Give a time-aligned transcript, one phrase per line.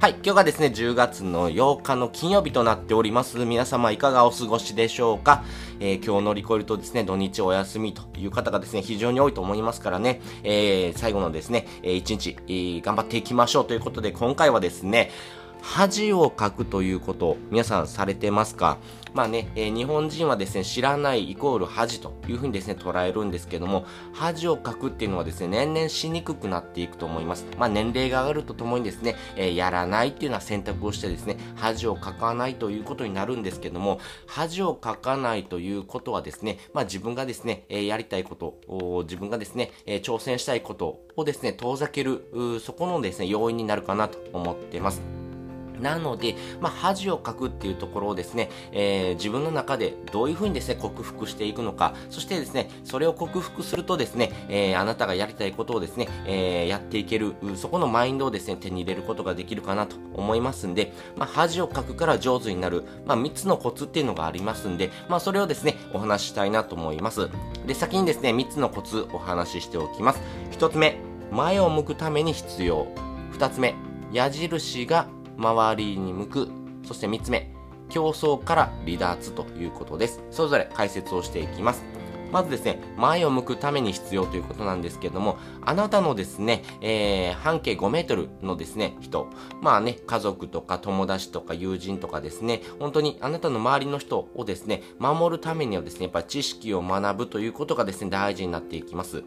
[0.00, 3.36] はい、今日がですね、10月の8日の金曜日となっております。
[3.44, 5.44] 皆様いかがお過ごしでしょうか、
[5.78, 15.10] えー、今日乗り越えるとですね、土日お休みという方がですね、非常に多いと思いますからね、えー、最後のですね、えー、1日、えー、頑張っていきましょうということで、今回はですね、
[15.62, 18.78] 恥をかくということ皆さんされてますか？
[19.12, 27.44] まあね、えー、日本人はですね、知らないイコール恥というふうにですね、捉えるんですけども、恥をかくっていうのはですね、年々しにくくなっていくと思います。
[27.58, 45.19] まあ年齢が上がるとともにですね、えー、やらないっていうのは選択をしてですね、恥をかかないということになるんですけども、恥をかかないということはですね、まあ自分がですね、えー、やりたいこと、自分がですね、え挑戦したいことをですね、遠ざける、そこのですね、要因になるかなと思っています。
[45.80, 67.28] なので、まあ、恥をかくっていうところをですね、えー、自分の中でどういうふうにですね、克服していくのか、そしてですね、それを克服するとですね、えー、あなたがやりたいことをですね、えー、やっていける、そこのマインドをですね、手に入れることができるかなと思いますんで、まあ、恥をかくから上手になる、まあ、3つのコツっていうのがありますんで、まあ、それをですね、お話ししたいなと思います。
[67.66, 70.20] で、先にですね、3つのコツお話ししておきます。
[70.52, 70.98] 1つ目、
[71.30, 72.86] 前を向くために必要。
[73.32, 73.74] 2つ目、
[74.12, 75.06] 矢印が
[75.40, 76.48] 周りに向く。
[76.84, 77.50] そして3つ目、
[77.88, 80.22] 競争から離脱ということです。
[80.30, 81.84] それぞれ解説をしていきます。
[82.32, 89.28] まずですね、前を向くために必要ということなんですけども、あなたのですね、えー、半径5メートルのですね、人、
[89.60, 99.24] まあね、家族とか友達とか友人とかですね、本当にあなたの周りの人をですね、守るためにはですね、やっぱり知識を学ぶということがですね、大事になっていきます。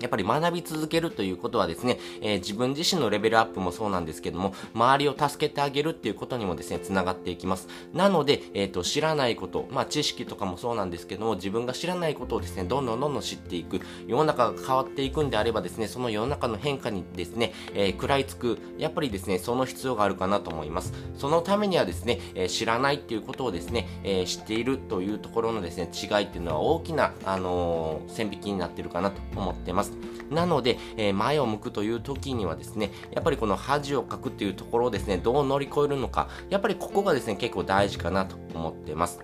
[0.00, 7.68] やっぱり学び続けるということはですね、えー、自分自身のレベルアップもそうなんですけども、周りを助けてあげるっていうことにもですね、繋がっていきます。
[7.92, 13.80] なので、えっ、ー、と、知らないこと、まあ知識とかもそうなんですけども、自分が知らないことをですね、どんどんどんどん知っていく。
[14.06, 20.92] 世の中が変わっていくんであればですね、その世の中の変化にですね、えー、食らいつく、やっぱりですね、その必要があるかなと思います。
[21.16, 29.89] そのためにはですね、え知らないっていうことをですね、え知っているというところのですね、違いっていうのは大きな、あの線引きになってるかなと思ってます。
[30.30, 39.20] なので、えー、前を向くという時にはですね、やっぱりこの恥をかくっていうところをですね、どう乗り越えるのか、やっぱりここがですね、結構大事かなと思ってます。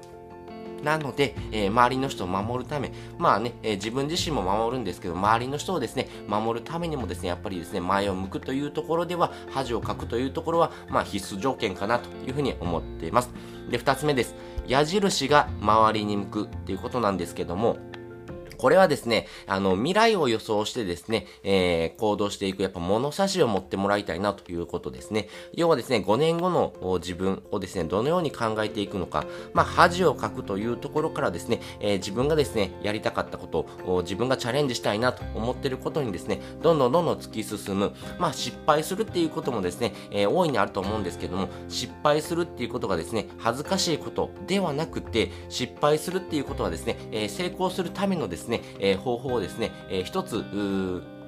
[0.82, 13.30] なので、えー、周りの人を守るため、まあね、えー、自分自身も守るんですけど、周りの人をですね、守るためにもですね、やっぱりですね、前を向くというところでは、恥をかくというところは、まあ必須条件かなというふうに思っています。
[13.70, 14.34] で、二つ目です。
[14.66, 17.78] 矢印が周りに向くっていうことなんですけども、
[18.56, 25.28] これはですね、あの、未来を予想してですね、えー、行動していく、やっぱ物差しを持ってもらいたいなということですね。
[25.54, 37.92] 要はですね、5年後の自分をですね、どのように考えていくのか、まあ、恥をかくというところからですね、えー、自分がですね、やりたかったことを、自分がチャレンジしたいなと思ってることにですね、どんどんどんどん突き進む。
[38.18, 48.45] まあ、失敗するっていうこともですね、えー、大いにあると思うんですけども、失敗するっていうことがですね、恥ずかしいことではなくて、失敗するっていうことはですね、え成功するためのですね、
[48.80, 50.44] えー、方法をですね、えー、一つ、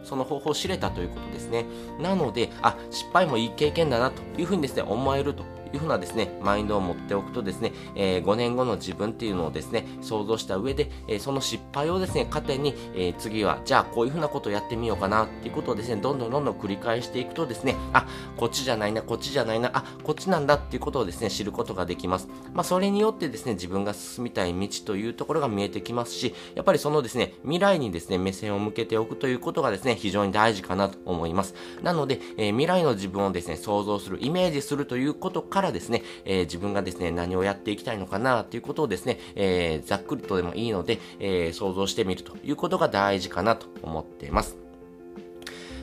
[0.04, 1.66] その方法を知れたということですね。
[2.00, 22.28] なので、あ、失敗もいい経験だなというふうにですね、思えるというふうなですね、マインドを持っておくとですね、えー、5年後の自分っていうのをですね、想像した上で、えー、その失敗をですね、糧に、えー、次は、じゃあこういうふうなことをやってみようかなっていうことをですね、どんどんどんどん繰り返していくとですね、あ、こっちじゃないな、こっちじゃないな、あ、こっちなんだっていうことをですね、知ることができます。
[22.52, 31.54] まあ、それによってですね、自分が進みたい道というところが見えてきますし、やっぱりそのですね、未来にですね、目線を向けておくということがですね、非常に大事かなと思います。
[31.82, 44.56] なので、え未来の自分をですね、想像する、イメージするということからからですね、えー、自分がですね、何をやっていきたいのかなということをですね、えー、ざっくりとでもいいので、えー、想像してみるということが大事かなと思っています。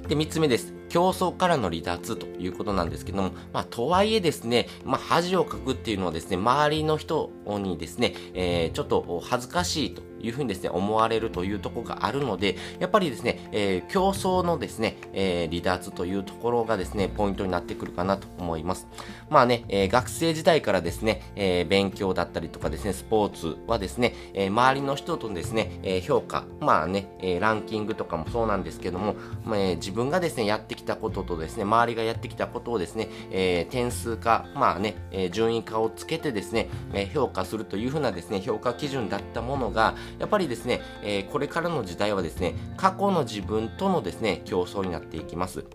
[0.08, 0.74] で、三つ目です。
[0.88, 18.88] 競争からの離脱ということなんですけども、まあ、とはいえですね、まあ、恥をかくっていうのはですね、周りの人にですね、えー、ちょっと恥ずかしいというふうにですね、思われるというところがあるので、やっぱりですね、えー、競争のですね、えー、離脱というところがですね、ポイントになってくるかなと思います。
[19.30, 45.66] まあね、えー、学生時代からですね、えー、勉強だったりとかですね、スポーツはですね、えー、周りの人とですね、えー、評価、まあね、えー、ランキングとかもそうなんですけども、まあ、えー、自分がですね、やってきたこととですね、周りがやってきたことをですね、えー、点数化、まあね、えー、順位化をつけてですね、えー、評価するというふうなですね、評価基準だったものが、やっぱりですね、えー、これからの時代はですね、過去の自分とのですね、競争になっていきます。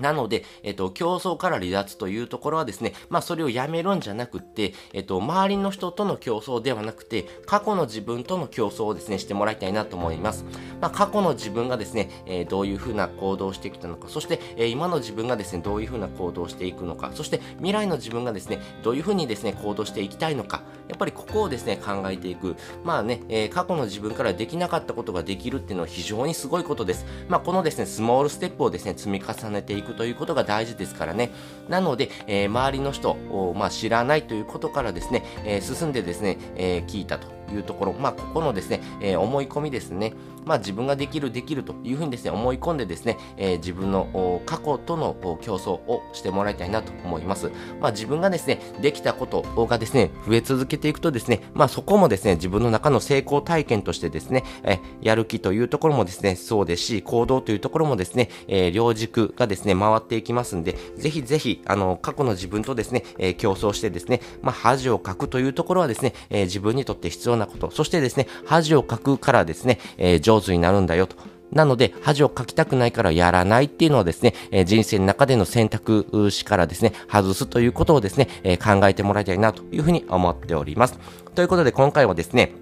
[0.00, 10.44] なので、えっと、競争から離脱というところはですね、まあそれをやめるんじゃなくって、えっと、周りの人との競争ではなくて、過去の自分との競争をですね、してもらいたいなと思います。
[10.80, 22.56] まあ過去の自分がですね、えー、どういうふうな行動をしてきたのか、そして、えー、今の自分がですね、どういうふうな行動をしていくのか、そして未来の自分がですね、どういうふうにですね、行動していきたいのか、やっぱりここをですね、考えていく。
[22.84, 27.06] まあね、えー、過去の自分からできなかったことができるっていうのは非常にすごいことです。
[27.28, 31.30] まあこのですね、スモールステップをですね、積み重ねていくということが大事ですからね。
[31.68, 40.14] なので、えー、周りの人を、まあ、知らないということからですね、えー、進んでですね、えー、聞いたというところ、まあ、ここのですね、えー、思い込みですね、
[40.44, 47.50] まあ、自分ができる、できるというふうにですね、思い込んでですね、えー、自分の過去との競争をしてもらいたいなと思います。
[47.80, 71.16] まあ、自分がですね、できたことがですね、増え続けていくとですね、まあ、そこもですね、自分の中の成功体験としてですね、えー、やる気というところもですね、そうですし、行動というところもですね、えー、両軸がですね、回っていきますんで、ぜひぜひ、あの、過去の自分とですね、えー、競争してですね、まあ、恥をかくというところはですね、えー、自分にとって必要ななこと、そしてですね、恥をかくからですね、えー、上手になるんだよと。
[71.52, 80.98] なので、恥をかきたくないからやらないっていうのはですね、えー、人生の中での選択肢からですね、外すということをですね、えー、考えてもらいたいなというふうに思っております。
[81.34, 82.52] ということで、今回はですね、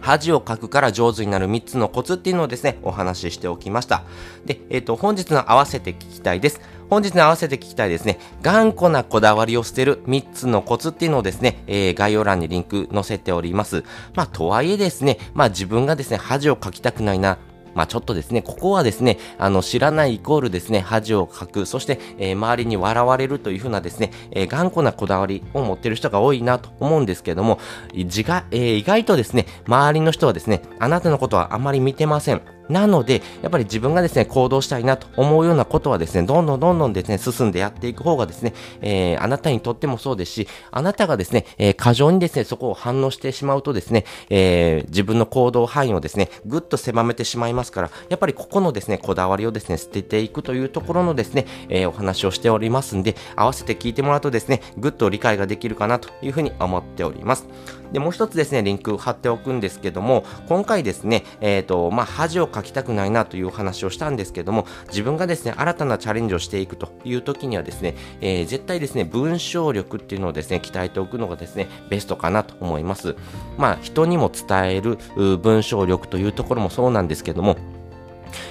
[0.00, 4.04] 恥をかくから上手になる3つのコツっていうのをですね、お話ししておきました。
[4.44, 6.60] で、えっ、ー、と、本日の合わせて聞きたいです。
[6.90, 13.84] 本日の合わせて聞きたいですね、頑固なこだわりを捨てる3つのコツっていうのをですね、えー、概要欄にリンク載せております。
[14.14, 17.38] まあ、とはいえですね、まあ自分がですね、恥をかきたくないな、
[17.74, 27.58] まあちょっとですね、ここはですね、あの、知らないイコールですね、恥をかく、そして、えー、周りに笑われるというふうなですね、えー、頑固なこだわりを持ってる人が多いなと思うんですけども、
[27.94, 32.57] 自が、えー、意外とですね、周りの人はですね、あなたのことはあまり見てません。
[32.68, 57.46] なので、やっぱり自分がですね、行動したいなと思うようなことはですね、どんどんどんどんですね、進んでやっていく方がですね、えー、あなたにとってもそうですし、あなたがですね、えー、過剰にですね、そこを反応してしまうとですね、えー、自分の行動範囲をですね、ぐっと狭めてしまいますから、やっぱりここのですね、こだわりをですね、捨てていくというところのですね、えー、お話をしておりますんで、合わせて聞いてもらうとですね、ぐっと理解ができるかなというふうに思っております。
[57.92, 73.16] で、もう一つですね、リンク貼っておくんですけども、今回ですね、えっ、ー、と、まあ、恥をか書きたくないなというお話をしたんですけども、自分がですね、新たなチャレンジをしていくという時にはですね、えー、絶対ですね、文章力っていうのをですね、鍛えておくのがですね、ベストかなと思います。
[73.56, 74.98] まあ、人にも伝える
[75.38, 77.56] 文章力というところもそうなんですけども、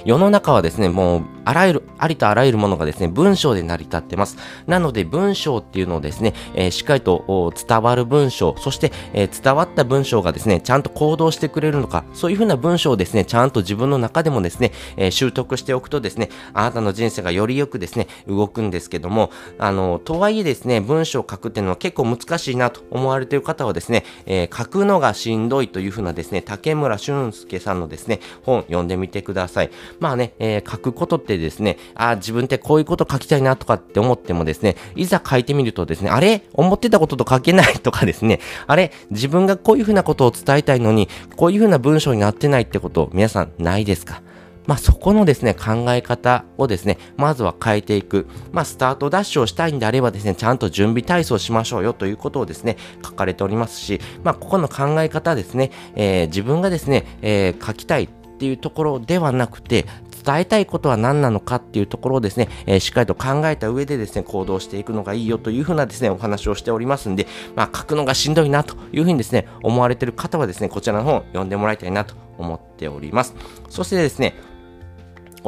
[0.04, 4.36] 世の中はですね、もう、あらゆる、ありとあらゆるものがですね、文章で成り立ってます。
[4.66, 29.70] なので、文章っていうのをですね、えー、しっかりと伝わる文章、そして、えー、伝わった文章がですね、ちゃんと行動してくれるのか、そういうふうな文章をですね、ちゃんと自分の中でもですね、えー、習得しておくとですね、あなたの人生がよりよくですね、動くんですけども、あの、とはいえですね、文章を書くっていうのは結構難しいなと思われている方はですね、え書くのがしんどいというふうなですね、竹村俊介さんのですね、本読んでみてください。
[29.98, 36.42] まあね、え、書くことってですね、あ自分ってこういうこと書きたいなとかって思ってもですね、いざ書いてみるとですね、あれ？
[36.54, 38.92] 思ってたことと書けないとかですね、 あれ？
[39.10, 44.22] 自分がこういうふうなことを伝えたいのに、こういうふうな文章になってないってこと皆さんないですか？
[44.66, 48.26] まあ、そこのですね、考え方をですね、まずは変えていく。
[48.52, 58.08] まあ、スタートダッシュをしたいんであればですね、ちゃんと準備体操しましょうよということをですね、書かれておりますし、まあ、ここの考え方ですね、えー、自分がですね、えー、書きたいっ
[58.38, 59.86] ていうところではなくて、
[60.24, 73.34] 伝えたいことは何なのかっていうところをですね、えー、しっかりと考えた上でですね、行動していくのがいいよというふうなですね、お話をしておりますんで、まあ、書くのがしんどいなというふうにですね、思われている方はですね、こちらの本読んでもらいたいなと思っております。
[73.68, 74.34] そしてですね、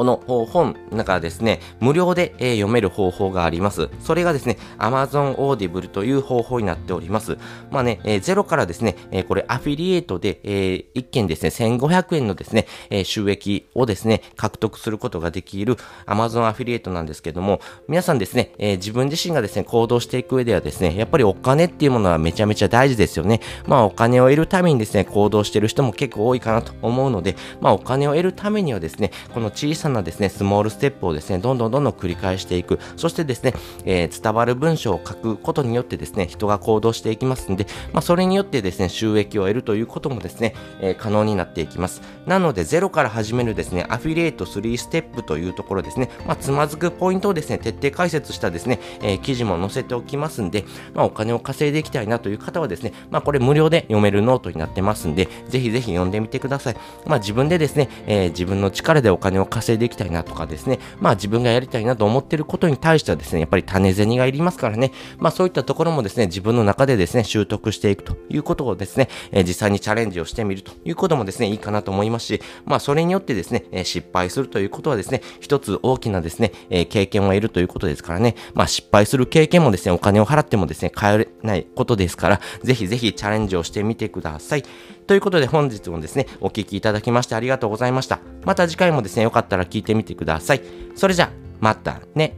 [0.01, 3.87] この本の中ですね、無料で、え、読める方法があります。
[3.99, 7.37] それがですね、Amazon Audible という方法になっております。
[7.69, 15.77] まあね、えー、ゼロからですね、え、これアフィリエイトで、え、1件ですね、1500円のですね、え、収益をですね、獲得することができる
[16.07, 23.39] Amazon アフィリエイトなんですけども、皆さんですね、え、自分自身がですね、行動していく上ではですね、やっぱりお金っていうものはめちゃめちゃ大事ですよね。
[23.67, 32.79] まあお金を得るためにですね、行動してる人も結構多いかなと思うので、まあお金を得るためにはですね、この小さななですね、スモールステップをですね、どんどんどんどん繰り返していく。
[32.97, 33.53] そしてですね、
[33.85, 42.01] えー、伝わる文章を書くことによってですね、人が行動していきますんで、まあ、それによってですね、収益を得るということもですね、えー、可能になっていきます。
[42.25, 56.75] なので、ゼロから始めるですね、アフィリエイト3ステップというところですね、まあ、つまずくポイントをですね、徹底解説したですね、えー、記事も載せておきますんで、まあ、お金を稼いでいきたいなという方はですね、まあ、これ無料で読めるノートになってますんで、ぜひぜひ読んでみてください。
[57.05, 84.63] まあ、自分でですね、えー、自分の力でお金を稼いできたいなとかですね、まあ自分がやりたいなと思っていることに対してはですね、やっぱり種銭がいりますからね、まあそういったところもですね、自分の中でですね、習得していくということをですね、え、実際にチャレンジをしてみるということもですね、いいかなと思いますし、まあそれによってですね、え、失敗するということはですね、一つ大きなですね、え、経験を得るということですからね、まあ失敗する経験もですね、お金を払ってもですね、変えれないことですから、ぜひぜひチャレンジをしてみてください。
[85.07, 88.19] ということで本日もですね、お聴きいただきましてありがとうございました。
[88.45, 90.61] また次回もですね、よかったら聞いてみてください。
[90.95, 92.35] それじゃ、またね。